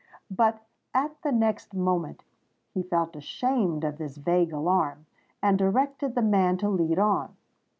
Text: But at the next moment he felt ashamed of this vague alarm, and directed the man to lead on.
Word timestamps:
But 0.31 0.65
at 0.95 1.21
the 1.21 1.31
next 1.31 1.75
moment 1.75 2.23
he 2.73 2.81
felt 2.81 3.15
ashamed 3.15 3.83
of 3.83 3.99
this 3.99 4.17
vague 4.17 4.51
alarm, 4.51 5.05
and 5.43 5.59
directed 5.59 6.15
the 6.15 6.23
man 6.23 6.57
to 6.57 6.69
lead 6.69 6.97
on. 6.97 7.35